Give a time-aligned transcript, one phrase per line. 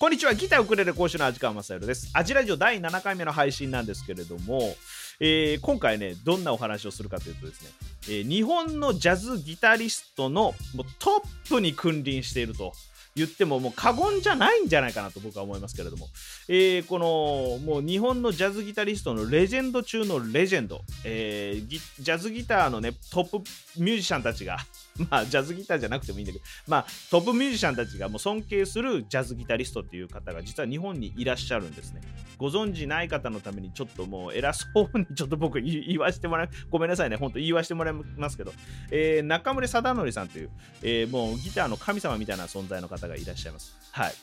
[0.00, 0.34] こんにちは。
[0.34, 2.08] ギターウクレレ講師の味川雅宏です。
[2.12, 4.76] アジラジオ第7回目の配信なんですけれども、
[5.18, 7.70] えー今回ねどんなお話をするかというとですね、
[8.08, 12.74] えー日本のジャズギタリストのもうトップに君臨していると
[13.16, 16.06] 言ってももう過言じゃないんじゃないかなと僕は思いますけれども、
[16.46, 23.38] えーこのもう日本のジャズギタリストのレジェンド中のレジェンド、えージャズギターのねトップ
[23.82, 24.58] ミュージシャンたちが
[25.10, 32.00] まあジャズギターじゃなくてもいいんだけどまあトップミュージシャンたちがもう尊敬するジャズギタリストっていう方が実は日本にいらっしゃるんですね。
[32.36, 36.50] ご存知ない方のためにちょっともう偉そうにちょっと僕言わせてもらう。
[36.70, 37.16] ごめんなさいね。
[37.16, 38.52] 本当言わせてもらいますけど、
[38.90, 40.50] えー中村貞則さんという、
[40.82, 43.76] えーもうギターの神様みたいな存在の方がいらっしゃいます。
[43.92, 44.14] はい。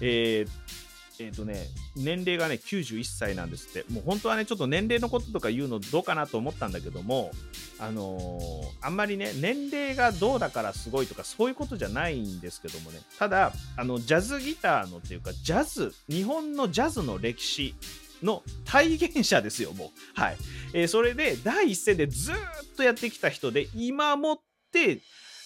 [0.00, 0.81] えー
[1.18, 1.66] えーとね、
[1.96, 3.92] 年齢がね91歳なんですって。
[3.92, 7.30] もう本当はねちょっと年齢のこととか言うのどうかなと思ったんだけども
[7.78, 13.00] あのーあんまりね年齢がどうだからすごいとかそういうことじゃないんですけどもね。
[13.18, 17.74] ただあのジャズギターのっていうかジャズ日本のジャズの歴史
[18.22, 20.20] の体現者ですよもう。
[20.20, 20.36] はい、
[20.72, 22.34] えーそれで第一線でずっ
[22.76, 24.40] とやってきた人で今もっ
[24.72, 25.00] て、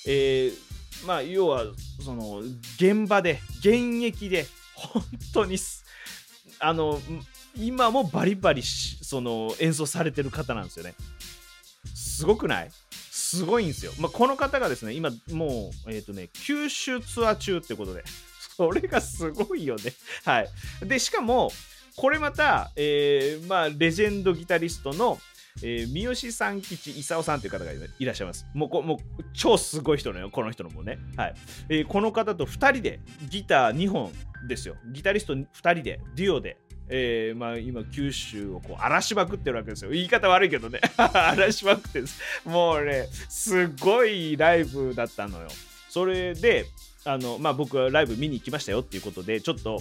[0.06, 0.66] えー
[1.06, 1.64] まあ要は
[2.02, 2.38] その
[2.76, 4.46] 現場で現役で
[4.76, 5.84] 本当にす
[6.58, 7.00] あの
[7.56, 10.94] 今もバリバリその演奏されてる方なんですよね。
[11.94, 12.70] すごくない？
[13.10, 18.04] すごいんですよ、まあ、この方がですね今もうえっ、とね九州ツアー中ってことで。
[18.56, 19.92] それがすごいよね。
[20.24, 20.48] はい。
[20.82, 21.52] でしかも
[21.96, 25.18] これまた、えーまあ、レジェンドギタリストの、
[25.62, 28.46] えー三好三吉勲さんという方がいらっしゃいます。
[28.54, 30.98] もうこもう超すごい人のよ、この人のもね。
[31.16, 31.34] はい
[31.68, 34.12] えーこの方と2人でギター2本
[34.48, 34.76] ですよ。
[34.92, 36.58] ギタリスト2人で、デュオで。
[36.88, 42.00] えーまあ、今九州をこう荒らしまくってるわけですよ言い方悪いけどね 荒らしまくって
[42.44, 45.48] もうねすごいライブだったのよ
[45.88, 46.66] それで
[47.04, 49.80] あの、まあ、僕はライブ見に行きましたよっていうことでちょっと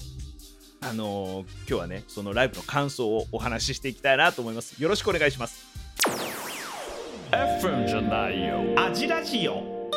[0.88, 4.80] あのー今日はねそのライブの感想をお話ししていきたいなと思います。
[4.82, 5.66] よろしくお願いします。
[7.32, 8.62] FM じゃないよ。
[8.78, 9.90] アジラジオ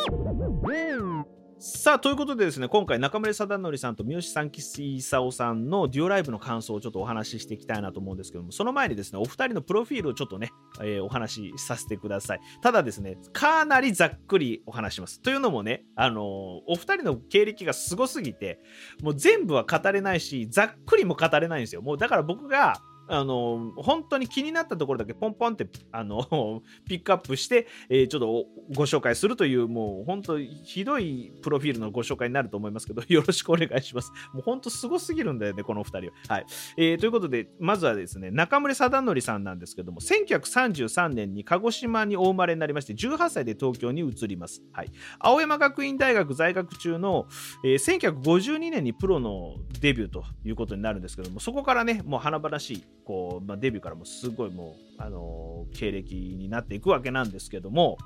[1.61, 12.41] さあということでですね今回中村貞則さんと三好三木勲さんのデュオライブの感想をちょっとお話ししていきたいなと思うんですけどもその前にですねお二人のプロフィールをちょっとね、えーお話しさせてください。
[12.63, 15.21] ただですねかなりざっくりお話します。
[15.21, 18.61] というのもねあのーお二人の経歴がすごすぎて
[19.03, 21.83] もう全部は語れないしざっくりも語れないんですよ。
[21.83, 34.13] もうだから僕があの本当に気になったところだけポンポンってあの ピックアップして、えーちょっとご紹介するというもう本当ひどいプロフィールのご紹介になると思いますけど よろしくお願いします。
[34.33, 36.37] もう本当すごすぎるんだよねこのお二人は。
[36.37, 36.47] はい、
[36.77, 44.63] えーということでまずはですね中村貞則さんなんですけども1933年に鹿児島にお生まれになりまして18歳で東京に移ります。
[44.73, 44.91] はい。
[45.19, 47.27] 青山学院大学在学中の、
[47.65, 57.97] えー1952年にプロのデビューということになるんですけどもそこからねもう華々しいこう、まあ、デビューからもすごいもう、あのー経歴になっていくわけなんですけども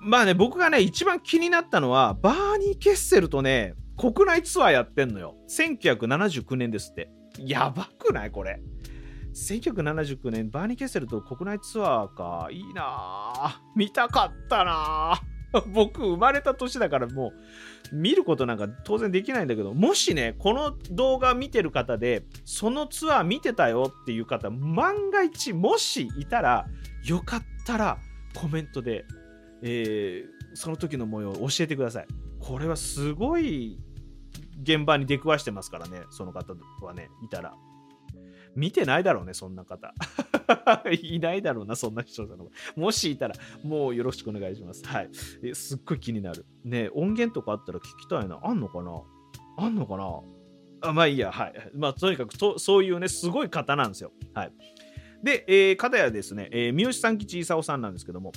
[0.00, 5.34] まあね僕がね一番気になったのはバーニー・ケッセルとね国内ツアーやってんのよ。
[5.48, 7.10] 1979年ですって。
[7.38, 8.30] やばくない？
[8.30, 8.60] これ。
[9.34, 12.48] 1979年バーニー・ケッセルと国内ツアーか。
[12.52, 14.72] いいなあ見たかったな
[15.14, 15.22] あ
[15.72, 17.32] 僕生まれた年だからも
[17.92, 26.66] う見ることなんか当然できないんだけどもしねこの動画見てる方でそのツアー見てたよっていう方万が一もしいたら
[27.04, 27.98] よかったら
[28.34, 29.04] コメントで、
[29.62, 32.06] えーその時の模様を教えてください。
[32.40, 33.78] これはすごい
[34.62, 37.54] 現場に出くわしてますからねその方はねいたら。
[38.58, 39.94] 見てないだろうねそんな方。
[40.90, 42.50] いないだろうなそんな視聴者の方。
[42.80, 44.84] もしいたらもうよろしくお願いします。
[44.84, 45.10] はい。
[45.42, 46.44] えすっごい気になる。
[46.64, 48.40] ね音源とかあったら聞きたいな。
[48.42, 49.02] あんのかな？
[49.56, 50.20] あんのかな？
[50.80, 51.30] あまあいいや。
[51.30, 51.70] はい。
[51.74, 54.12] まあとにかくとそういうねすごい方なんですよ。
[54.34, 54.52] はい。
[55.22, 58.32] で、えー、片やですね、えー三好三吉勲さんなんですけども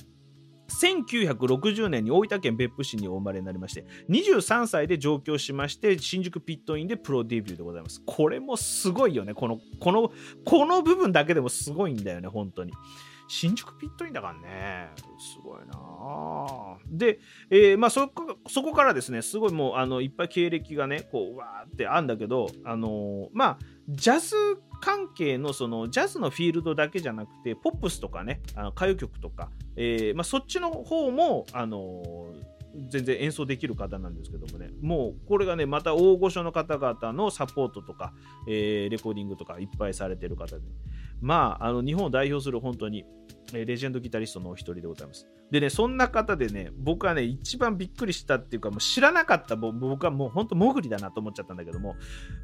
[0.82, 8.02] 1960年に大分県別府市にお生まれになりまして23歳で上京しまして新宿ピットインでプロデビューでございます。
[8.04, 9.34] これもすごいよね。
[9.34, 10.10] このこの
[10.44, 12.72] この部分だけでもすごいんだよね本当に。
[13.28, 14.90] 新宿ピットインだからね。
[15.18, 16.78] すごいな。
[16.90, 17.20] で、
[17.50, 23.58] えーまあ、そこそこからですねすごいもうあのいっぱい経歴がねこうわーってあんだけどあのーまあ
[23.88, 24.36] ジャズ
[24.80, 32.32] 関係のそのジャズのフィールドだけじゃなくてポップスとかねあの歌謡曲とか、えーまあ、そっちの方もあの
[32.88, 38.14] 全然演奏できる方なんですけどもねもうこれがねまた大御所の方々のサポートとか、
[38.48, 40.62] えーレコーディングとかいっぱいされてる方で、
[41.22, 43.04] まあ、あの日本を代表する本当に
[43.52, 45.26] レジェンドギタリストのお一人でございます。
[45.50, 51.94] でね、そんな方でね、僕はね、一番びっくりしたっていうか、もう知らなかった、僕はもう本当、潜りだなと思っちゃったんだけども、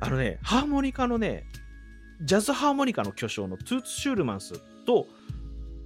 [0.00, 1.44] あのね、ハーモニカのね、
[2.20, 5.06] ジャズハーモニカの巨匠のトゥーツ・シュールマンスと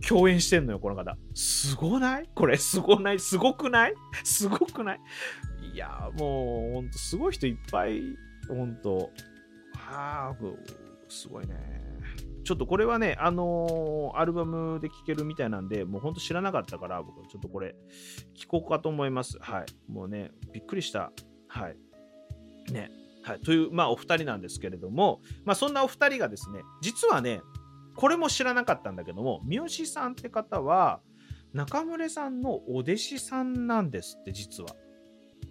[0.07, 1.17] 共演してんのよ、この方。
[1.35, 2.29] すごない？
[2.35, 3.21] これ、すごない？
[3.21, 3.95] すごくない？
[4.25, 5.01] すごくない？
[5.73, 8.01] いやもう、ほんと、すごい人いっぱい、
[8.49, 9.11] ほんと、
[9.77, 10.37] はあ、
[11.09, 11.82] すごいね。
[12.45, 17.75] ちょっとこれはね、あのー、アルバムで聴けるみたいなんで、もうほんと知らなかったから、僕ちょっとこれ、
[18.35, 19.39] 聴こうかと思います。
[19.41, 19.67] はい。
[19.93, 21.13] もうね、びっくりした。
[21.49, 21.77] はい。
[22.73, 22.91] ね。
[23.23, 23.41] はい。
[23.41, 27.41] という、まあ、お二人なんですけれども、まあ、そんなお二人がですね、実はね、
[27.95, 31.01] これも知らなかったんだけども、三好さんって方は、
[31.53, 34.71] 中村さんのお弟子さんなんですって、実は。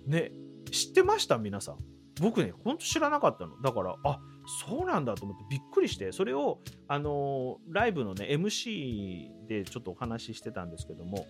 [0.07, 0.31] ね、
[0.71, 1.37] 知ってました？
[1.37, 1.77] 皆さん。
[2.19, 3.61] 僕ね、ほんと知らなかったの。
[3.61, 11.27] だから、あそうなんだと思ってびっくりして、それを、あの、ライブのね、MC でちょっとお話ししてたんですけども、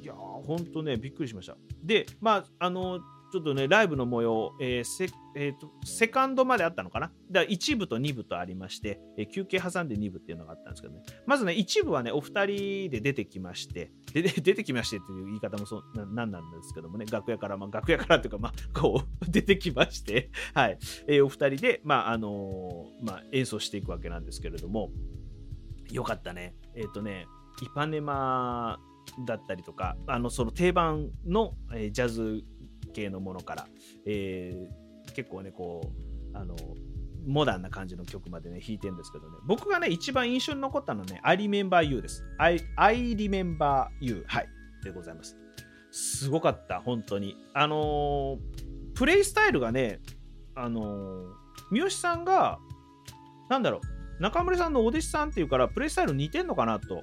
[0.00, 1.56] いやー、ほんとね、びっくりしました。
[1.82, 3.00] で、まあ、あの
[3.32, 7.10] ちょっとね、ライブの模様、えーセえーと、セカンドまであったのかな？
[7.30, 11.02] だから1部と2部とありまして、えー、休憩挟んで2部っていうのがあったんですけどね。
[11.26, 24.90] まずね、1部はね、お二人で出てきまして、でで出てきましてっていう言い方もそうななんなんですけどもね、楽屋から、まあ、楽屋からというか、まあ、こう、 出てきまして、はい、えー、お二人で、まあ、あのー、まあ、演奏していくわけなんですけれども、
[25.90, 26.54] よかったね。
[26.74, 27.26] えっ、ー、とね、
[27.62, 28.78] イパネマ
[29.26, 32.44] だったりとか、あの、その定番の、えー、ジャズ
[32.92, 33.66] 系のものから、
[34.06, 35.92] えー、結構ね、こ
[36.34, 36.56] う、あの、
[37.26, 42.24] モダンな感じの曲までね、弾いてるんですけどね、僕がね、一番印象に残ったのはね、I Remember You です。
[42.38, 44.24] I, I Remember You。
[44.26, 44.48] はい。
[44.84, 45.36] でございます。
[45.90, 47.36] すごかった、本当に。
[47.54, 48.38] あのー、
[48.94, 50.00] プレイスタイルがね、
[50.54, 51.24] あのー、
[51.70, 52.58] 三好さんが、
[53.48, 53.80] なんだろ
[54.18, 57.02] う、中村さんのお弟子さんっていうから、プレイスタイル似てんのかなと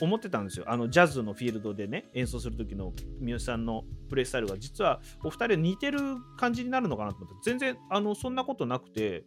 [0.00, 0.64] 思ってたんですよ。
[0.68, 5.98] あのジャズのフィールドでね、演奏する時の三好さんのプレイスタイルが、実はお二人似てる
[6.36, 9.24] 感じになるのかなと思って、全然あのそんなことなくて、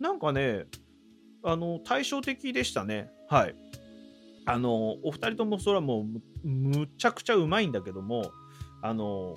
[0.00, 0.66] なんかね、
[1.42, 3.10] あの対照的でしたね。
[3.28, 3.54] はい。
[4.46, 6.06] あの、お二人ともそれはも
[6.44, 8.32] うむちゃくちゃうまいんだけども、
[8.82, 9.36] あの、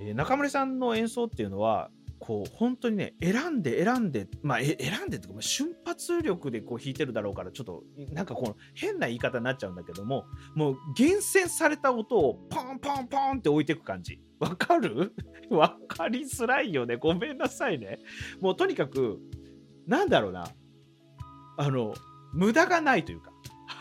[0.00, 1.90] え、中村さんの演奏っていうのは、
[2.20, 4.76] こう本当にね選んで選んでまあ選
[5.06, 7.82] んでっていうか瞬発力でこう弾いてるだろうからちょっと
[8.12, 14.20] なんかこの変な言い方になっちゃうんだけどももう厳選された音をポンポンポンって置いていく感じ。
[14.38, 15.12] わかる？
[15.50, 16.96] わかりづらいよね。
[16.96, 17.98] ごめんなさいね。
[18.40, 19.18] もうとにかく
[19.86, 20.46] なんだろうな。
[21.56, 21.94] あの
[22.32, 23.30] 無駄がないというか。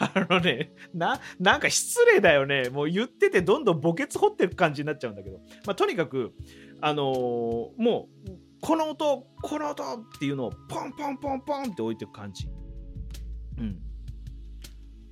[0.01, 2.69] あのねななんか失礼だよね。
[2.69, 6.33] もう言っててどんどん墓穴掘ってる感じになっちゃうんだけど、まあ、とにかく
[6.81, 8.31] あのー、もう
[8.62, 12.50] この音この音っていうのをポンポンポンポンって置いていく感じ。
[13.58, 13.80] うん。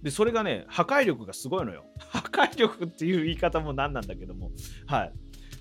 [0.01, 1.85] で、それがね、破壊力がすごいのよ。
[2.09, 4.51] 破壊力っていう言い方も何なんだけども、
[4.85, 5.13] はい。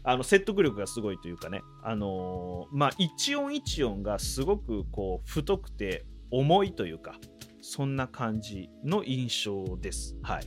[0.04, 7.18] あの説得力がすごいというかね、あのー、まあ、一音一音がすごくこう太くて重いというか、
[7.60, 10.16] そんな感じの印象です。
[10.22, 10.44] はい。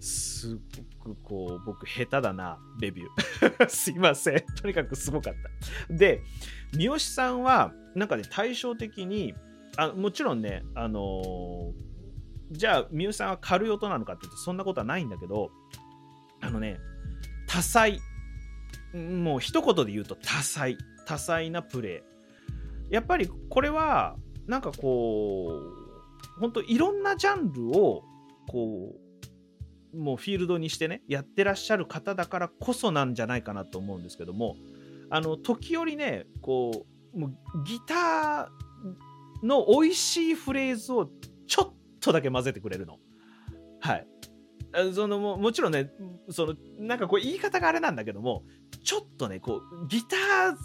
[0.00, 0.58] す
[0.98, 3.68] くこう、僕、下手だな、レビュー。
[3.70, 4.44] すいません。
[4.60, 5.34] とにかくすごかっ
[5.88, 5.94] た。
[5.94, 6.22] で、
[6.72, 9.34] 三好さんは、なんかね、対照的に、
[9.76, 15.50] あもちろんね、あのー、じゃあ、三好さんは軽い音なのかって言うと、そんなことはないんだけど、
[16.40, 16.78] あのね、
[17.46, 18.00] 多彩。
[18.94, 20.76] もう一言で言うと多彩。
[21.06, 22.02] 多彩なプレ
[22.90, 22.94] イ。
[22.94, 25.60] やっぱりこれは、なんかこ
[26.36, 28.02] う、本当いろんなジャンルを、
[28.48, 29.07] こう、
[29.94, 34.56] もうフィールドにしてねやってらっしゃる方だからこそなんじゃないかなと思うんですけども
[35.10, 37.30] あの時折ねこうもう
[37.64, 41.10] ギターの美味しいフレーズを
[41.46, 42.98] ちょっとだけ混ぜてくれるの。
[43.80, 44.06] はい
[44.94, 45.90] そのももちろんね
[46.30, 48.44] そのなんかこう言い方があれなんだけども
[48.84, 50.56] ちょっとねこうギター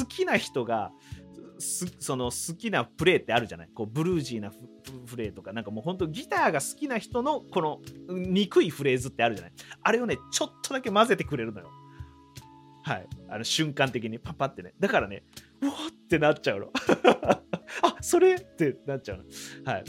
[0.00, 0.92] 好きな人が
[1.62, 3.68] すその好きなプレーってあるじゃない？
[3.74, 9.52] こうブルージーなプレーとかなんかもうほんとギターが好きな人のこの憎いフレーズってあるじゃない？
[9.82, 11.70] あれをねちょっとだけ混ぜてくれるのよ。
[12.84, 13.06] はい。
[13.30, 14.74] あの瞬間的にパパってね。
[14.80, 15.22] だからね
[15.60, 16.70] うわってなっちゃうの。
[17.82, 19.24] あそれってなっちゃうの。
[19.72, 19.84] はい。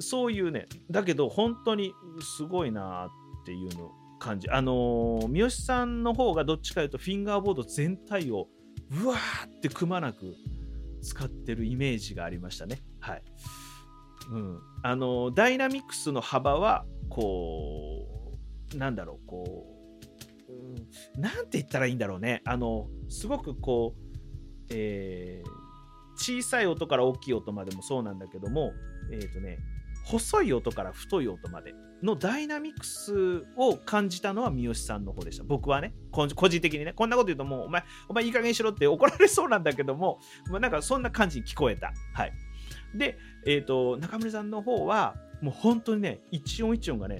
[0.00, 3.06] そういうねだけど本当にすごいな
[3.42, 4.48] っていうの感じ。
[4.48, 8.48] あのー、三好さんの方がどっちかというとフィンガーボード全体を
[8.90, 10.34] うわーってくまなく
[11.06, 12.82] 使ってるイメージがありましたね。
[13.00, 13.22] はい。
[14.30, 14.60] うん。
[14.82, 18.06] あの、ダイナミクスの幅は、こ
[18.74, 19.66] う、なんだろう、こ
[20.50, 22.42] う、うん、なんて言ったらいいんだろうね。
[22.44, 24.16] あの、すごくこう、
[24.70, 25.48] えー、
[26.16, 28.72] 小さい音から大きい音までもそうなんだけども、
[29.12, 29.58] えっ、ー、とね、
[30.06, 35.42] 細い音から太い音までのダイナミクスを感じたのは三好さんの方でした。
[35.42, 41.92] 僕はね、個人的にね、こんなこと言うともう、お前、お前いい加減にしろって怒られそうなんだけども、まあ、なんかそんな感じに聞こえた。
[42.14, 42.32] はい。
[42.94, 47.18] で、えっ、ー、と、中村さんの方は、もう本当にね、一音一音がね、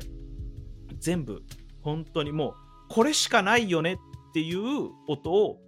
[1.00, 1.42] 全部、
[1.82, 2.54] 本当にもう、
[2.88, 3.96] これしかないよねっ
[4.32, 5.58] ていう音を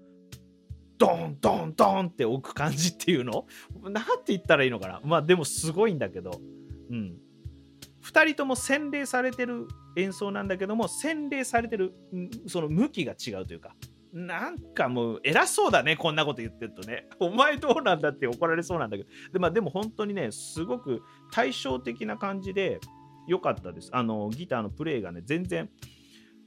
[0.99, 3.47] ドンドンドンって置く感じっていうの？
[3.91, 6.33] なんて言ったらいいのかなまあでもすごいんだけど、
[6.91, 7.19] うん。
[8.03, 11.93] 2人とも洗礼されてる演奏なんだけども、洗礼されてる、
[12.47, 13.75] その向きが違うというか、
[14.13, 17.07] なんかもう偉そうだね、こんなこと言ってるとね。
[17.21, 19.11] お前どうなんだって怒られそうなんだけど。
[19.33, 22.81] で,、まあ、でも本当にね、すごく対照的な感じで
[23.27, 23.91] 良かったです。
[23.93, 25.69] あの、ギターのプレイがね、全然、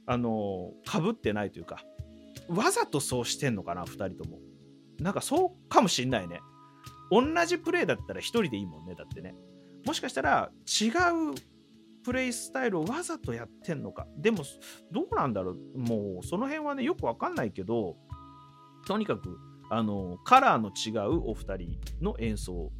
[0.06, 1.84] あの、かぶってないというか、
[2.48, 4.40] わざとそうしてんのかな、2人とも。
[4.98, 6.40] なんかそうかもしんないね。
[7.10, 9.34] 同じプレイだったら1人でいいもんね、だってね。
[9.86, 11.34] もしかしたら違う
[12.04, 14.06] プレイスタイルをわざとやってんのか。
[14.16, 14.42] でも、
[14.90, 15.78] どうなんだろう。
[15.78, 17.96] もう、その辺はね、よくわかんないけど、
[18.86, 19.38] とにかく、
[19.70, 22.72] あの、カラーの違うお二人の演奏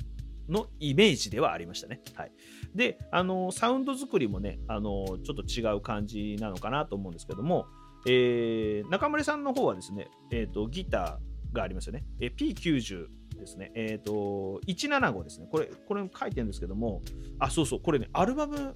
[0.48, 2.00] のイメージではありましたね。
[2.14, 2.32] はい。
[2.74, 7.66] で、あの、サウンド作りもね、あの、ちょっと違う感じなのかなと思うんですけども、
[8.06, 12.04] えー、中村さんの方はですね、えっ、ー、と、ギターがありますよね。
[12.20, 13.06] え、P90
[13.42, 13.72] ですね。
[13.74, 15.48] えっ、ー、と、175ですね。
[15.50, 17.02] これ、これ書いてるんですけども、
[17.38, 18.72] あ、そうそう、これね、アルバム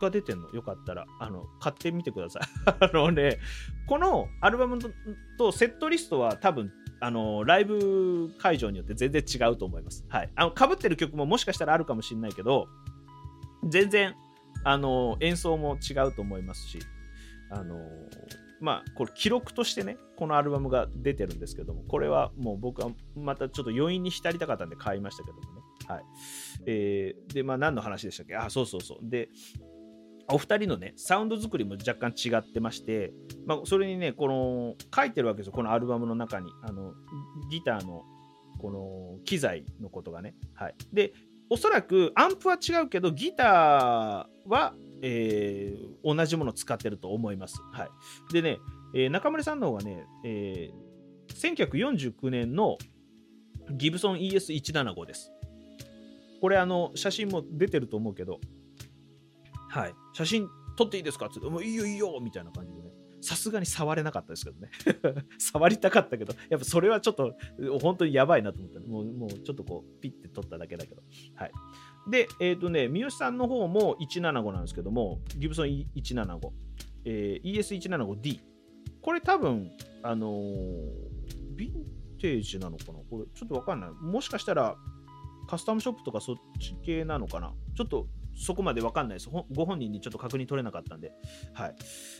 [0.00, 0.48] が出てんの。
[0.50, 2.42] よかったら、あの、買ってみてください。
[2.80, 3.38] あのね、
[3.86, 4.78] このアルバム
[5.38, 10.04] とセットリストは多分、あの、ライブ会場によって全然違うと思います。
[10.08, 10.30] はい。
[10.34, 12.68] あの、被ってる曲ももしかしたらあるかもしれないけど、
[13.68, 14.14] 全然、
[14.64, 16.78] あの、演奏も違うと思いますし、
[17.50, 17.76] あの、
[18.60, 25.48] まあ、これ記録としてね、このアルバムが出てるんですけども、これはもう僕はまたちょっと余韻に浸りたかったんで買いましたけどもね。
[25.86, 26.04] はい。
[26.66, 28.34] えー、で、まあ何の話でしたっけ？
[28.36, 28.98] あ、そうそうそう。
[29.02, 29.28] で、
[30.28, 33.12] お二人のね、サウンド作りも若干違ってまして、
[33.46, 36.50] まあ、それにね、この、書いてるわけですよ、このアルバムの中に。
[36.62, 36.94] あの、
[37.48, 38.02] ギターの、
[38.58, 40.34] この、機材のことがね。
[40.54, 40.74] はい。
[40.92, 41.12] で、
[41.48, 47.60] おそらく、アンプは違うけど、ギターは、えー、同じものを使ってると思います。
[47.72, 48.32] はい。
[48.32, 48.58] でね、
[48.94, 52.78] えー、中村さんの方がね、えー、1949年の
[53.70, 55.32] ギブソン ES175 です。
[56.40, 58.40] これ、あの、写真も出てると思うけど、
[59.70, 61.26] はい、写真撮っていいですか？
[61.26, 62.90] って言って、もういいよいいよみたいな感じでね。
[63.20, 64.70] さすがに触れなかったですけどね。
[65.38, 67.34] 触りたかったけど、やっぱそれはちょっと
[67.80, 71.02] 本当にやばいなと思ったもうもうちょっとこう、ピッて撮っただけだけど。
[71.34, 71.52] はい。
[72.10, 76.50] で、えっ、ー、とね、三好さんの方も175なんですけども、ギブソン175、
[77.04, 78.40] えー、ES175D。
[79.02, 79.70] これ多分、
[80.02, 80.42] あのー、
[81.56, 82.94] ヴィンテージなのかな？
[83.10, 83.90] これちょっとわかんない。
[83.90, 84.76] もしかしたら
[85.48, 87.52] カスタムショップとかそっち系なのかな？
[87.76, 89.30] ちょっとそこまで分かんないです。
[89.30, 91.12] ご本人にちょっと確認取れなかったんで。
[91.54, 91.76] はい。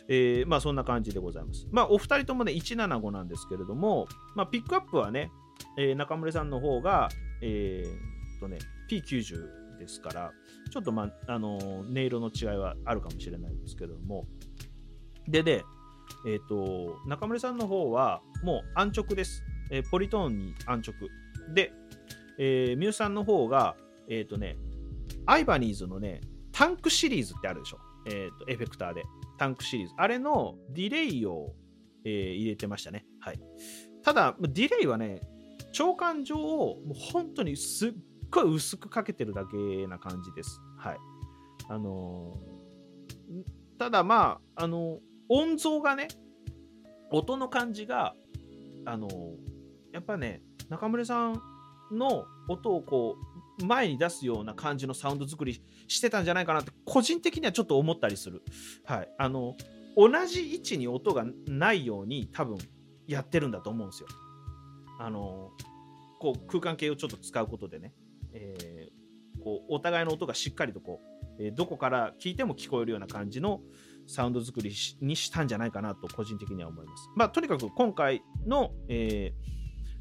[0.08, 1.66] えー、まあそんな感じでございます。
[1.70, 5.30] まあお二人ともね、175なんですけれども、まあピックアップはね、
[5.78, 7.08] えー、中村さんの方が、
[7.42, 8.58] えー、とね、
[8.90, 10.32] P90 ですから、
[10.70, 14.26] ちょっとまあ、あの、音色の違いはあるかもしれないですけれども、
[15.28, 15.64] でね、
[16.26, 19.42] えっ、ー、と、中村さんの方はもう安直です。
[19.70, 21.08] えー、ポリトーンに安直。
[21.54, 21.72] で、
[22.38, 23.76] えー、ミュウさんの方が、
[24.08, 24.56] えっ、ー、とね、
[25.26, 26.20] アイバニーズのね、
[26.52, 27.78] タンクシリーズってあるでしょ。
[28.06, 29.02] えっ、と、エフェクターで。
[29.38, 29.94] タンクシリーズ。
[29.98, 31.54] あれのディレイを、
[32.04, 33.04] え、入れてましたね。
[33.20, 33.40] はい。
[34.02, 35.20] ただ、ディレイはね、
[35.72, 37.92] 長官上をもう本当にすっ
[38.30, 40.60] ごい薄くかけてるだけな感じです。
[40.78, 40.98] はい。
[41.68, 46.08] あのー、ただまあ、あのー、音像がね、
[47.10, 48.14] 音の感じが、
[48.84, 49.12] あのー、
[49.92, 51.40] やっぱね、中村さん
[51.92, 53.16] の音をこ
[53.60, 58.42] う前に出すような感じのサウンド作りしてたんじゃないかなって個人的にはちょっと思ったりする。
[58.84, 59.08] はい。
[59.18, 59.56] あの、
[59.96, 62.58] 同じ位置に音がないように多分
[63.06, 64.08] やってるんだと思うんですよ。
[64.98, 65.52] あの、
[66.18, 67.94] こう空間系をちょっと使うことでね、
[68.36, 71.00] えー、こうお互いの音がしっかりとこ
[71.38, 73.60] う、えー、どこから聞いても聞こえるような感じの
[74.06, 77.08] サウンド作りにしたんじゃないかなと個人的には思います。
[77.16, 79.32] まあ、とにかく今回の、え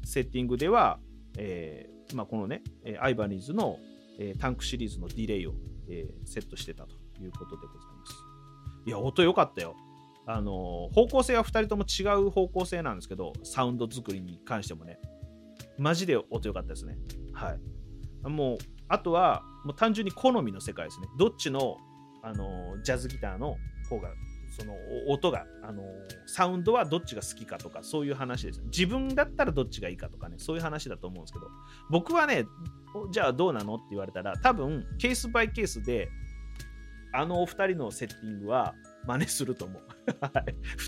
[0.04, 1.00] ー、セッティングでは、
[1.38, 2.62] えまあ、このね、
[3.00, 3.78] アイバニーズの、
[4.18, 5.54] えタンクシリーズのディレイを、
[5.88, 8.12] えセットしてたということでございます。
[8.86, 9.74] いや、音良かったよ。
[10.28, 14.98] あの方向性は2人とも違う方向性なんですけど、サウンド作りに関してもね、
[15.78, 16.98] マジで音良かったですね。
[17.32, 17.60] はい。
[18.22, 18.58] もう、
[18.88, 21.08] あとは、もう単純に好みの世界ですね。
[21.18, 21.78] どっちの、
[22.22, 23.56] あのジャズギターの
[23.88, 24.08] 方が
[24.56, 24.74] その
[25.08, 25.82] 音が、あの
[26.26, 28.62] サウンドはどっちが好きかとか、そういう話です。
[28.66, 31.46] 自分だったらどっちがいいかとかね、そういう話だと思うんですけど、
[31.90, 32.46] 僕はね、
[33.10, 36.08] じゃあどうなのって言われたら、多分、ケースバイケースで、
[37.12, 38.74] あのお二人のセッティングは
[39.06, 39.82] 真似すると思う。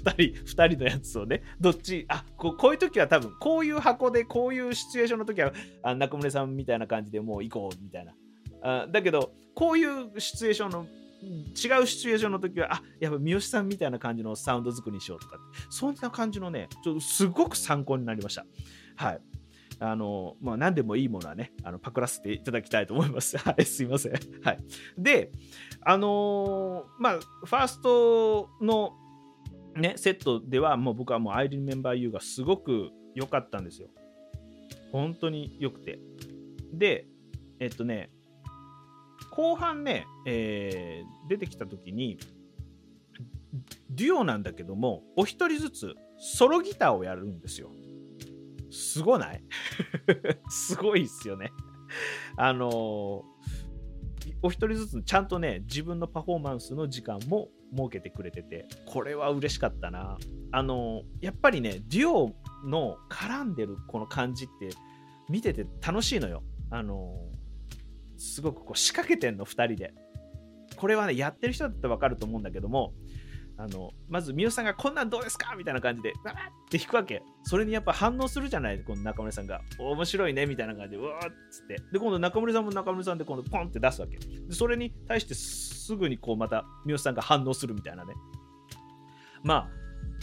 [0.05, 8.15] 2人、二人のやつをね、どっち、あここういう時は多分、こういう箱で、こういうシチュエーションの時は、あ中村さんみたいな感じでもう行こうみたいな。
[8.63, 10.87] あだけど、こういうシチュエーションの
[11.21, 15.39] 違うシチュエーションの時は、あやっぱ三好さんみたいな感じのサウンド作りにしようとか、
[15.71, 18.47] そんな感じのね、ちょっとすごく参考になりました。
[18.97, 19.21] はい。
[19.81, 23.39] あの、まあ、何でもいいものはね、あのパクらせていただきたいと思います。
[23.39, 24.13] はい、すいません。
[24.43, 24.59] はい。
[24.97, 25.33] で、
[25.83, 28.97] あのー、まあ、ファーストの
[29.77, 33.89] ね、セットでは、もう僕はもう I Remember You がすごく良かったんですよ。
[34.91, 36.01] 本当に良くて。
[36.73, 37.07] で、
[37.61, 38.11] えっとね、
[39.31, 42.19] 後半ね、えー、出てきた時に、
[43.91, 47.71] デュオなんだけども、お一人ずつソロギターをやるんですよ。
[48.71, 49.43] すごない？
[50.49, 51.51] すごいっすよね。
[52.37, 53.25] あの、
[54.43, 60.19] お一人ずつちゃんとね、自分のパフォーマンスの時間も設けてくれてて、これは嬉しかったな。
[60.53, 64.71] あの、やっぱりね、デュオの絡んでるこの感じって
[65.29, 66.43] 見てて楽しいのよ。
[66.71, 67.15] あの、
[68.17, 69.95] すごくこう仕掛けてんの、2人で。
[70.77, 72.93] これはね、やってる人だったらわかると思うんだけども、
[73.61, 75.57] あのまず三好さんがこんなんどうですか？
[75.57, 76.37] みたいな感じでバーっ
[76.71, 77.23] て弾くわけ。
[77.43, 78.79] それにやっぱ反応するじゃない？
[78.85, 79.61] この中村さんが。
[79.79, 81.77] 面白いねみたいな感じでうわっつって。
[81.93, 84.17] で今度中村さんも中村さんで今度ポンって出すわけ。
[84.19, 88.15] でそれに対してすぐにこうまた三好さんが反応するみたいなね。
[89.43, 89.69] まあ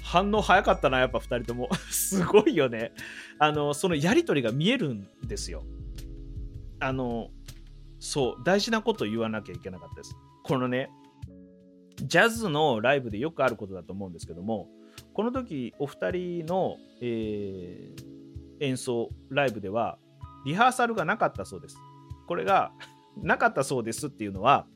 [0.02, 1.68] 反応早かったなやっぱ2人とも。
[1.92, 2.94] すごいよね。
[3.40, 5.64] あのそのやり取りが見えるんですよ。
[6.80, 7.32] あの
[8.00, 10.16] そう大事なこと言わなきゃいけなかったです。
[10.44, 10.90] このね
[11.96, 14.68] ジャズのライブでよくあることだと思うんですけども
[15.14, 19.98] この時お二人の、えー、演奏ライブでは
[20.46, 21.78] リハーサルがなかったそうです。
[22.28, 22.72] これが
[23.18, 24.68] なかったそうですっていうのは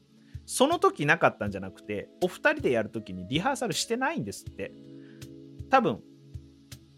[0.46, 4.72] その時なかったんじゃなくてお二人でやる時にリハーサルしてないんですって。
[5.70, 6.00] 多分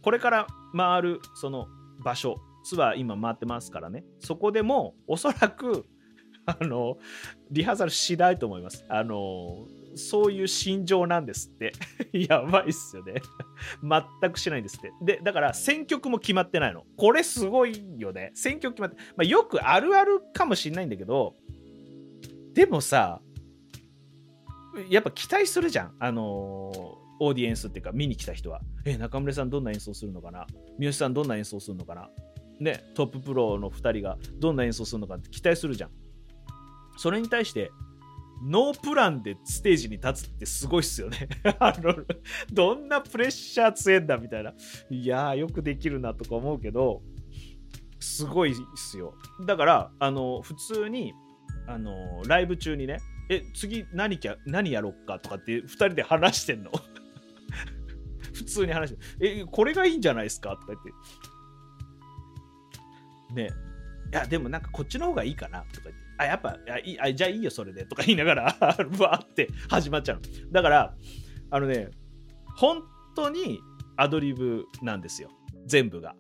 [0.02, 1.68] これから回るその
[2.04, 4.06] 場所ツアー今回ってますからね。
[4.20, 5.86] そこでもおそらく
[6.46, 6.98] あの
[7.50, 8.86] リハーサルしないと思います。
[8.90, 11.74] あのそういう心情なんですって。
[12.14, 13.16] やばいっすよね。
[14.22, 14.92] 全くしないんですって。
[15.02, 16.86] で、だから選曲も決まってないの。
[16.98, 18.32] これすごいよね。
[18.34, 21.36] 選曲決まって、まあ、よくあるあるかもしんないんだけど、
[22.54, 23.22] でもさ、
[24.90, 25.96] やっぱ期待するじゃん。
[26.00, 28.62] あのー、オーディエンスっていうか見に来た人は。
[28.86, 30.48] え、中村さんどんな演奏するのかな？
[30.80, 32.10] 三好さんどんな演奏するのかな？
[32.60, 35.92] ね、トッププロの2人がどんな演奏するのかって期待するじゃん。
[36.98, 37.72] それに対して、
[38.44, 41.28] ノープランでステージに立つってすごいっすよね
[41.60, 41.96] あの。
[42.52, 44.54] どんなプレッシャー強えんだみたいな。
[44.90, 47.02] いやー、よくできるなとか思うけど、
[48.00, 49.14] すごいっすよ。
[49.46, 51.14] だから、あの、普通に、
[51.68, 52.98] あの、ライブ中にね、
[53.30, 55.20] え、次何きゃ何やろっか？
[55.20, 56.72] とかって2人で話してんの。
[58.34, 60.58] 普通に話して、え、これがいいんじゃないですか？
[60.58, 60.92] とか言って。
[63.36, 63.50] ね
[64.12, 65.60] いや、でもなんかこっちの方がいいかな？
[65.74, 66.01] とか言って。
[66.22, 67.86] あ、やっぱ、あいあじゃあいいよ、それで。
[67.86, 70.52] とか言いながらぶ わって始まっちゃうの。
[70.52, 70.96] だから、
[71.50, 71.90] あのね、
[72.56, 72.84] 本
[73.16, 73.60] 当に
[73.98, 75.30] アドリブなんですよ。
[75.66, 76.16] 全部が。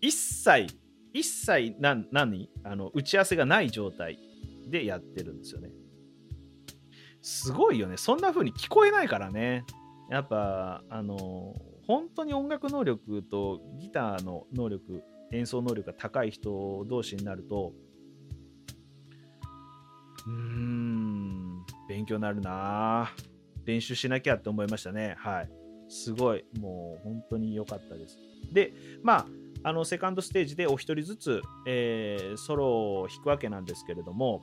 [0.00, 0.66] 一切、
[1.12, 4.18] 一切何、何あの打ち合わせがない状態
[4.68, 5.70] でやってるんですよね。
[7.22, 7.96] すごいよね。
[7.96, 9.64] そんな風に聞こえないからね。
[10.10, 11.54] やっぱ、あの、
[11.86, 15.02] 本当に音楽能力とギターの能力
[15.32, 17.72] 演奏能力が高い人同士になると
[20.26, 23.12] うん勉強になるな
[23.64, 25.14] 練習しなきゃって思いましたね。
[25.18, 25.50] はい。
[25.88, 28.18] すごいもう本当に良かったです。
[28.52, 29.26] でまあ
[29.62, 32.66] あのセカンドステージでお一人ずつ、えー、ソロ
[33.00, 34.40] を弾くわけなんですけれども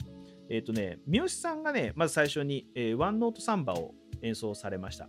[0.50, 5.08] えっ、ー、とね三好さんがねまず最初に、えー、ワンノートサンバを演奏されました。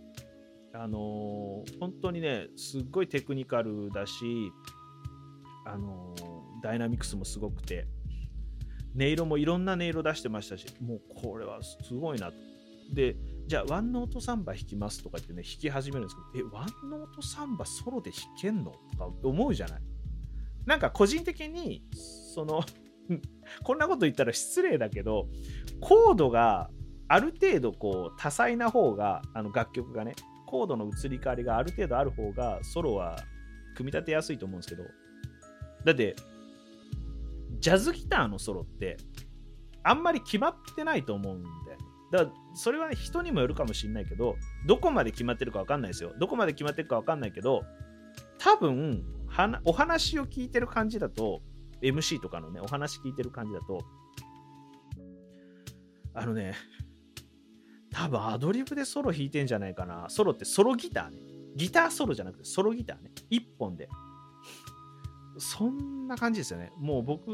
[0.73, 4.51] あのー、本当にねすっごいテクニカルだし
[5.65, 6.13] あの
[6.61, 7.87] ダイナミクスもすごくて
[8.97, 12.33] 音色もいろんな音色出してましたしもうこれはすごいなと。
[12.93, 13.15] で
[13.47, 19.81] じゃあワンノートサンバ弾きますとかってね弾き始めるんですけどえワンノートサンバソロで弾けんのとか思うじゃない？
[20.65, 21.83] なんか個人的に
[22.33, 22.61] その
[23.63, 25.27] こんなこと言ったら失礼だけど
[25.81, 26.69] コードが
[27.07, 30.13] ある程度こう多彩な方があの楽曲がね
[30.47, 33.17] コードの移り変わりがある程度ある方がソロは
[33.75, 34.83] 組み立てやすいと思うんですけど
[35.83, 36.15] だって、
[37.59, 38.97] ジャズギターのソロって、
[39.83, 41.85] あんまり決まってないと思うんだよね。
[42.11, 46.13] だからそれは人にもよるかもしれないけどどこまで決まってるか分かんないですよ。
[46.19, 47.63] どこまで決まってるか分かんないけど
[48.37, 51.41] 多分はお話を聞いてる感じだと
[51.81, 53.79] MC とかのねお話聞いてる感じだと
[56.13, 56.53] あのね
[57.91, 60.05] 多分アドリブでソロ弾いてんじゃないかな。
[60.09, 61.17] ソロってソロギターね。
[61.55, 63.11] ギターソロじゃなくてソロギターね。
[63.31, 63.89] 1本で。
[65.37, 66.71] そんな感じですよね。
[66.77, 67.27] もう僕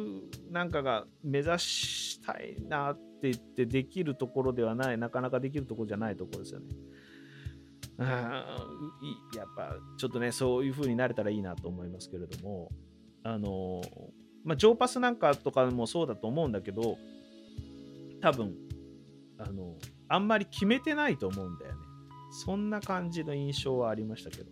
[0.49, 6.67] なんかが目指したいなって言ってできるところではない、なかなかできるところじゃないところですよね。
[7.97, 12.69] うんやっぱちょっとね、そういう風になれたらいいなと思いますけれども、
[13.23, 13.81] あの、
[14.43, 16.97] まあ、ジョーパスなんかとかもそうだと思うんだけど、
[18.21, 18.55] 多分、
[19.37, 19.75] あの、
[20.07, 21.77] あんまり決めてないと思うんだよね。
[22.31, 24.49] そんな感じの印象はありましたけど。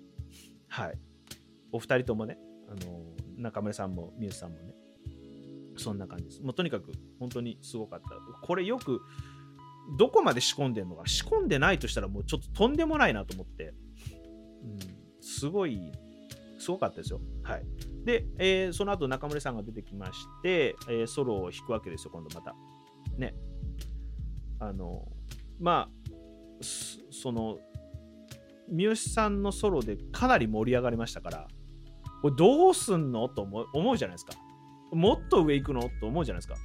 [0.67, 0.99] はい。
[1.71, 3.01] お二人ともね、あの、
[3.39, 4.75] 中村さんもミュさんもね、
[5.77, 6.41] そんな感じです。
[6.41, 8.09] もうとにかく本当にすごかった。
[8.45, 9.01] これよく、
[9.97, 13.73] どこまで仕込んでんのか仕込んでないとしたらもうちょっととんでもないなと思って、
[14.63, 14.79] うん、
[15.21, 15.91] すごい、
[16.59, 17.21] すごかったですよ。
[17.43, 17.65] はい。
[18.05, 22.55] で、えー、その後中村さんが出てきまして、えー、ソロを弾くわけですよ、今度また。
[23.17, 23.33] ね。
[24.59, 25.07] あの、
[25.59, 26.63] まあ、
[27.11, 27.57] その、
[28.69, 31.47] 三好さんのソロでかなり盛り上がりましたから、
[32.21, 33.29] これどうすんの？
[33.29, 34.33] と思うじゃないですか。
[34.91, 35.89] もっと上行くの？
[35.99, 36.55] と思うじゃないですか。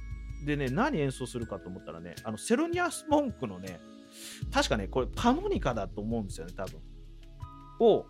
[0.45, 3.79] でね、何演奏するかと思ったらね、あのセロニアス・モンクのね、
[4.51, 6.81] 確かね、これパノニカだと思うんですよね、多分。
[7.79, 8.05] を、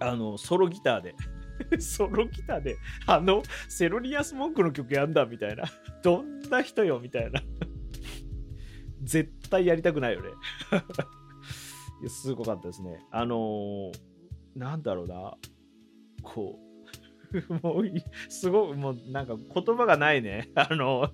[0.00, 1.14] あの、ソロギターで。
[1.80, 5.64] ソロギターで、あの、セロニアス・モンクの曲やんだ、みたいな。
[6.02, 7.40] どんな人よ、みたいな。
[9.02, 10.30] 絶対やりたくないよね。
[12.08, 13.04] すごかったですね。
[13.10, 13.92] あのー、
[14.56, 15.36] なんだろうな。
[16.22, 16.72] こう、
[17.62, 17.84] もう、
[18.28, 20.50] すごい、もうなんか言葉がないね。
[20.54, 21.10] あの、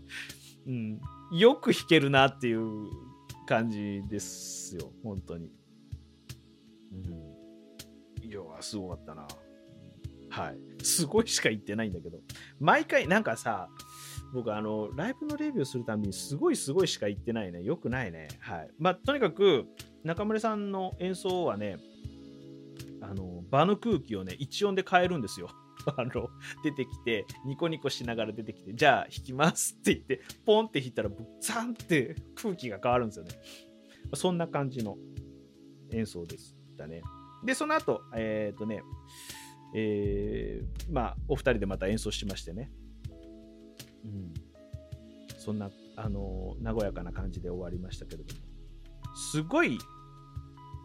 [0.67, 1.01] うん、
[1.33, 2.89] よく弾けるなっていう
[3.47, 5.51] 感じですよ、本当に。
[6.93, 8.29] うん。
[8.29, 9.27] いや、すごかったな。
[10.31, 10.85] はい。
[10.85, 12.21] すごいしか言ってないんだけど。
[12.61, 13.69] 毎回、なんかさ、
[14.35, 17.63] 僕、あの、ライブのレビューするたびに、すごいすごいしか言ってないね。
[17.63, 18.29] よくないね。
[18.41, 18.71] はい。
[18.79, 19.67] まあ、とにかく、
[20.05, 21.79] 中村さんの演奏はね、
[23.09, 25.49] あの場の空気をね一音で変えるんですよ。
[25.97, 26.29] あの
[26.63, 33.31] 出てきてニコニコしながら出てきてじゃあ弾きますって言ってポンって弾いたらブザンって空気が変わるんですよね。
[34.15, 34.99] そんな感じの
[35.93, 37.03] 演奏でしたね。
[37.45, 38.83] でその後えっ、ー、とね
[39.75, 42.71] えー、まあお二人でまた演奏しましてね。
[44.05, 44.35] うん、
[45.39, 48.41] そんなあの和やかな感じで終わりましたけれども
[49.17, 49.79] すごい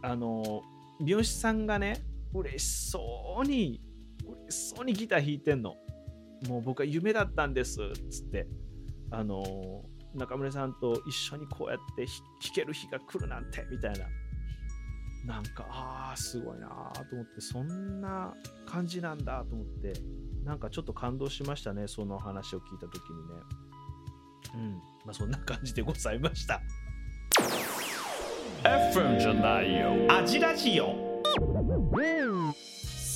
[0.01, 0.63] あの
[0.99, 3.81] 美容師さんがね嬉しそうに
[4.25, 5.75] 嬉しそうにギター弾いてんの。
[6.47, 8.47] もう僕は夢だったんですっつって。
[9.11, 12.15] あのー、中村さんと一緒にこうやって弾
[12.55, 14.05] ける日が来るなんてみたいな。
[15.25, 18.33] なんかああすごいなと思ってそんな
[18.65, 19.93] 感じなんだと思って
[20.43, 23.41] なんかちょっと感動しましたねその話を聞いた時にね。
[24.55, 24.71] うん。
[25.05, 26.61] まあそんな感じでございました。
[28.63, 29.91] FM じゃないよ。
[30.09, 31.13] アジラジオ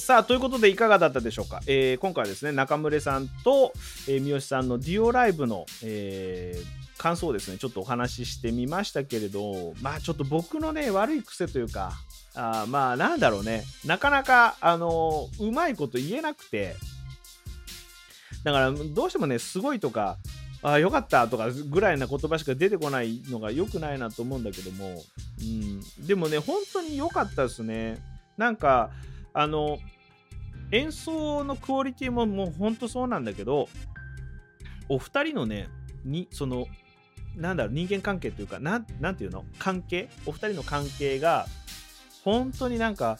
[0.08, 3.74] さあということでいかがだったでしょうか、えー、今回はですね中村さんと、
[4.08, 11.92] えー、三好さんのデュオライブの、えー、感想をですねちょっとお話ししてみましたけれどまあちょっと僕のね悪い癖というか
[12.36, 13.64] あまあなんだろうね。
[13.86, 16.76] なかなかあのうまいこと言えなくて。
[18.44, 20.18] だからどうしてもねすごいとか
[20.62, 25.04] あよかったとかぐらいな言葉しか出てこないのが良くないなと思うんだけども、
[25.42, 27.98] うん、でもね本当に良かったですね。
[28.38, 28.92] なんか
[29.34, 29.80] あの
[30.72, 33.70] 演奏のクオリティももう本当そうなんだけど
[34.90, 35.70] お二人のね
[36.06, 36.68] にその
[37.36, 39.46] なんだろう人間関係というかなんなんていうの？
[39.60, 40.10] 関係？
[40.26, 41.46] お二人の関係が
[42.24, 43.20] 本当になんか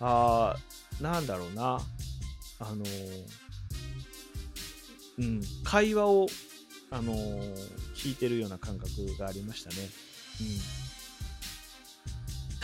[0.00, 0.56] あ
[1.00, 1.80] なんだろうな
[2.60, 2.84] あの
[5.18, 6.26] うん会話を
[6.90, 7.54] あのー、
[7.94, 9.76] 聞いてるような感覚がありましたね。
[10.40, 10.99] うん。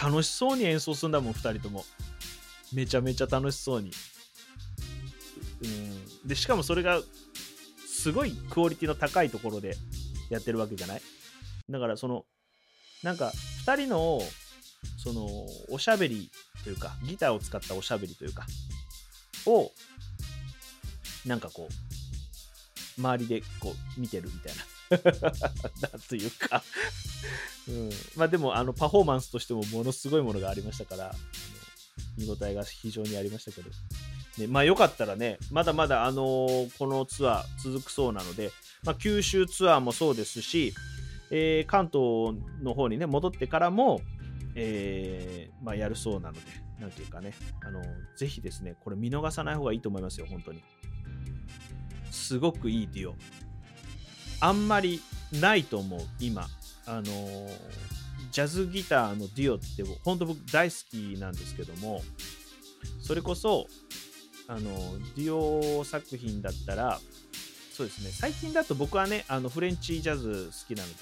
[0.02, 1.84] 楽しそうに演奏するんだもん、2人とも。
[2.72, 3.90] めちゃめちゃ楽しそうに。
[5.62, 6.28] うん。
[6.28, 7.00] で、しかもそれが、
[7.86, 9.76] すごいクオリティの高いところで
[10.30, 11.02] やってるわけじゃない？
[11.70, 12.24] だから、その、
[13.02, 13.32] なんか、
[13.66, 14.20] 2人の、
[15.02, 15.26] その、
[15.70, 16.30] おしゃべり
[16.62, 18.46] というか、ギターを使ったおしゃべりというか、
[19.46, 19.72] を、
[21.24, 24.62] なんかこう、周りでこう見てるみたいな
[25.82, 26.62] なんというか
[27.68, 31.14] うん、まあでもあのパフォーマンスとしてもものすごいものがありましたから
[32.16, 33.70] 見応えが非常にありましたけど、
[34.38, 38.52] ね、まあよかったらねまだまだあのー、このツアー続くそうなので、
[38.84, 40.74] まあ、九州ツアーもそうですし
[41.30, 44.00] えー関東の方にね、戻ってからも、
[44.54, 46.40] えーまあ、やるそうなので、
[46.80, 47.34] なんていうかね、
[47.66, 47.82] あの、
[48.16, 50.62] ぜひですね、これ見逃さない方がいいと思いますよ、本当に。
[52.10, 53.14] すごくいいデュオ。
[54.40, 55.00] あんまり
[55.32, 56.48] ないと思う、今。
[56.88, 57.04] あの
[58.30, 62.02] ジャズギターのデュオって本当僕大好きなんですけども、
[63.00, 63.66] それこそ、
[64.48, 64.60] あの、
[65.16, 67.00] デュオ作品だったら、
[67.72, 70.94] そうですね、最近だと僕はね、あのフレンチジャズ好きなので、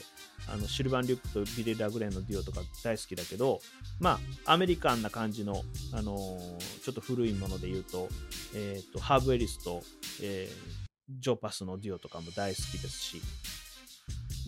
[0.49, 3.61] あのシルバン・リュックとビレ・ラグレンのデュオとか大好きだけど、
[4.01, 8.09] まあ、アメリカンな感じの、あのーちょっと古いもので言うと、
[8.55, 9.83] えっ、と、ハーブ・エリスと、
[10.23, 13.23] えージョパスのデュオとかも大好きですし、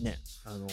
[0.01, 0.71] ね、あのー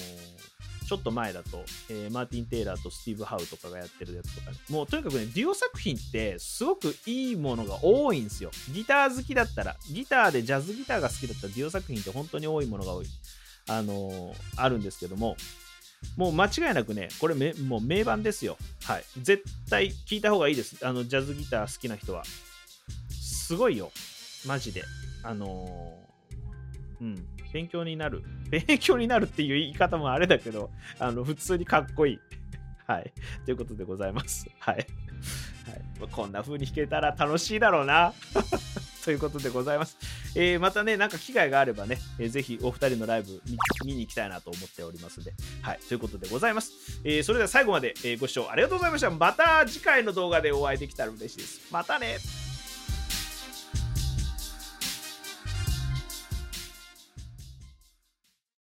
[0.87, 8.51] ちょっと前だと、えーマーティン・テイラーとスティーブ・ハウとかがやってるやつとかね、もうとにかくね、デュオ作品ってすごくいいものが多いんですよ。
[8.71, 13.07] ギター好きだったら、ギターでジャズギターが好きだったらデュオ作品って本当に多いものが多い、
[13.69, 15.37] あのーあるんですけども、
[16.19, 18.59] もう間違いなくね、これめもう名盤ですよ。
[18.83, 19.05] はい。
[19.23, 20.87] 絶対聞いた方がいいです。
[20.87, 22.25] あの、ジャズギター好きな人は。
[23.11, 23.91] すごいよ。
[24.47, 24.85] マジで。
[25.25, 26.05] あのー
[27.01, 27.27] うん。
[27.53, 28.23] 勉強になる。
[28.51, 32.19] 勉強になるっていう言い方もあれだけど、あの、普通にかっこいい。
[32.87, 33.13] はい。
[33.45, 34.47] ということでございます。
[34.59, 34.77] はい。
[34.77, 34.87] はい
[35.99, 38.13] まあこんな風に弾けたら楽しいだろうな。
[39.05, 39.97] ということでございます。
[40.35, 43.41] えーまたね、なんか機会があればね、えーぜひお二人のライブ
[43.85, 45.33] 見に行きたいなと思っておりますので、
[45.63, 46.73] はい、ということでございます。
[47.05, 49.11] えーそれでは最後まで、えご視聴ありがとうございました。
[49.11, 51.73] また次回の動画でお会いできたら嬉しいです。
[51.73, 52.19] またね